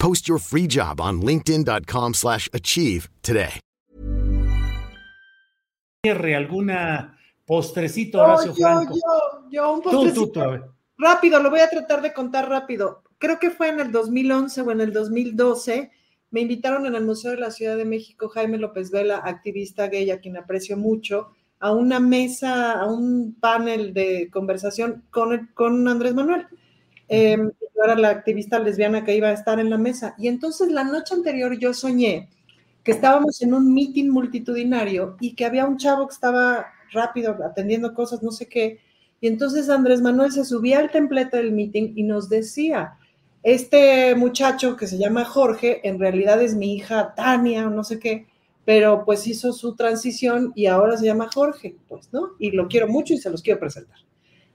[0.00, 3.60] Post your free job on linkedin.com/achieve slash achieve today.
[6.02, 8.94] cierre, alguna postrecito, No, Horacio yo, Franco.
[8.94, 10.22] yo, yo, un postrecito.
[10.26, 10.64] tú, tú.
[10.96, 13.02] Rápido, lo voy a tratar de contar rápido.
[13.18, 15.90] Creo que fue en el 2011 o en el 2012.
[16.30, 20.10] Me invitaron en el Museo de la Ciudad de México, Jaime López Vela, activista gay,
[20.10, 25.86] a quien aprecio mucho, a una mesa, a un panel de conversación con, el- con
[25.88, 26.46] Andrés Manuel.
[27.12, 30.14] Eh, yo era la activista lesbiana que iba a estar en la mesa.
[30.16, 32.28] Y entonces la noche anterior yo soñé
[32.84, 37.92] que estábamos en un meeting multitudinario y que había un chavo que estaba rápido atendiendo
[37.94, 38.78] cosas, no sé qué.
[39.20, 42.94] Y entonces Andrés Manuel se subía al templete del meeting y nos decía,
[43.42, 48.28] este muchacho que se llama Jorge, en realidad es mi hija Tania no sé qué,
[48.64, 52.30] pero pues hizo su transición y ahora se llama Jorge, pues, ¿no?
[52.38, 53.98] Y lo quiero mucho y se los quiero presentar.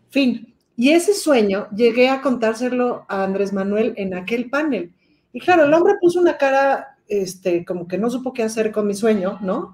[0.10, 0.55] Fin.
[0.78, 4.92] Y ese sueño llegué a contárselo a Andrés Manuel en aquel panel.
[5.32, 8.88] Y claro, el hombre puso una cara, este, como que no supo qué hacer con
[8.88, 9.74] mi sueño, ¿no?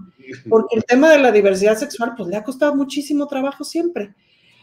[0.50, 4.14] Porque el tema de la diversidad sexual, pues le ha costado muchísimo trabajo siempre.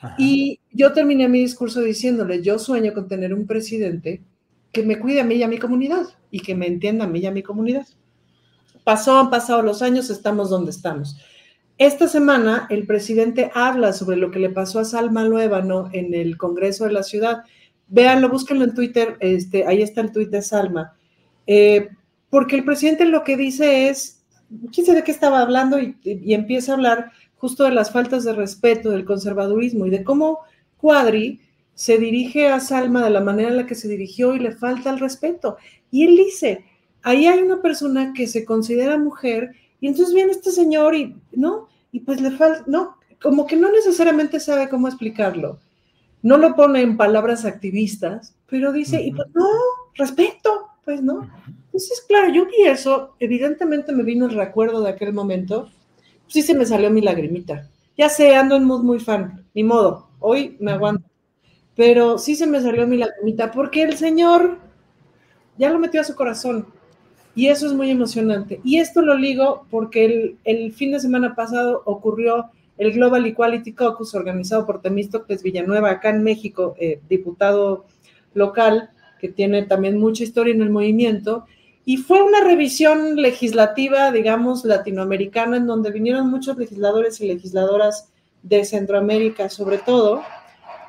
[0.00, 0.14] Ajá.
[0.18, 4.22] Y yo terminé mi discurso diciéndole, yo sueño con tener un presidente
[4.72, 7.20] que me cuide a mí y a mi comunidad y que me entienda a mí
[7.20, 7.86] y a mi comunidad.
[8.84, 11.16] Pasó, han pasado los años, estamos donde estamos.
[11.78, 16.36] Esta semana el presidente habla sobre lo que le pasó a Salma Luébano en el
[16.36, 17.44] Congreso de la Ciudad.
[17.86, 20.96] Véanlo, búsquenlo en Twitter, este, ahí está el tuit de Salma.
[21.46, 21.88] Eh,
[22.30, 24.24] porque el presidente lo que dice es,
[24.72, 28.24] quién sabe de qué estaba hablando y, y empieza a hablar justo de las faltas
[28.24, 30.40] de respeto, del conservadurismo y de cómo
[30.78, 31.40] Cuadri
[31.74, 34.90] se dirige a Salma de la manera en la que se dirigió y le falta
[34.90, 35.58] el respeto.
[35.92, 36.64] Y él dice,
[37.02, 41.68] ahí hay una persona que se considera mujer y entonces viene este señor y, ¿no?
[41.92, 45.58] Y pues le falta, no, como que no necesariamente sabe cómo explicarlo.
[46.22, 49.46] No lo pone en palabras activistas, pero dice, y pues no,
[49.94, 51.28] respeto, pues no.
[51.66, 55.70] Entonces, claro, yo vi eso, evidentemente me vino el recuerdo de aquel momento,
[56.26, 57.68] sí se me salió mi lagrimita.
[57.96, 61.04] Ya sé, ando en mood muy fan, ni modo, hoy me aguanto.
[61.76, 64.58] Pero sí se me salió mi lagrimita porque el señor
[65.56, 66.66] ya lo metió a su corazón.
[67.38, 68.60] Y eso es muy emocionante.
[68.64, 74.12] Y esto lo ligo porque el, fin de semana pasado ocurrió el Global Equality Caucus
[74.16, 77.84] organizado por Temístocles Villanueva acá en México, eh, diputado
[78.34, 78.90] local
[79.20, 81.44] que tiene también mucha historia en el movimiento.
[81.84, 88.08] Y fue una revisión legislativa, digamos, latinoamericana, en donde vinieron muchos legisladores y legisladoras
[88.42, 90.22] de Centroamérica, sobre todo.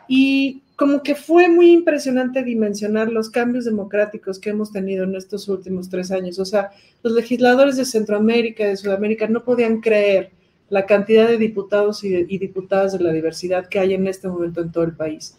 [0.08, 5.50] Y como que fue muy impresionante dimensionar los cambios democráticos que hemos tenido en estos
[5.50, 6.40] últimos tres años.
[6.40, 6.72] O sea,
[7.04, 10.32] los legisladores de Centroamérica, de Sudamérica, no podían creer
[10.70, 14.30] la cantidad de diputados y, de, y diputadas de la diversidad que hay en este
[14.30, 15.38] momento en todo el país.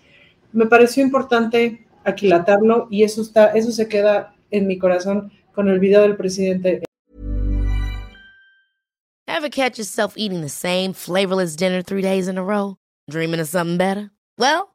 [0.52, 5.80] Me pareció importante aquilatarlo y eso, está, eso se queda en mi corazón con el
[5.80, 6.82] video del presidente.
[9.26, 12.76] Ever catch yourself eating the same flavorless dinner three days in a row?
[13.08, 14.10] Dreaming of something better?
[14.36, 14.74] Well,